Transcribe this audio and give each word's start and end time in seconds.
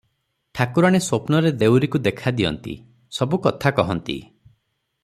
ଠାକୁରାଣୀ 0.59 1.01
ସ୍ୱପ୍ନରେ 1.07 1.51
ଦେଉରୀକୁ 1.65 2.01
ଦେଖାଦିଅନ୍ତି, 2.09 2.75
ସବୁ 3.19 3.41
କଥାକହନ୍ତି। 3.47 4.19